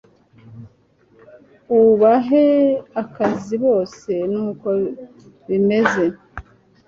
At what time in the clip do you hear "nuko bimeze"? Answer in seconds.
4.31-6.05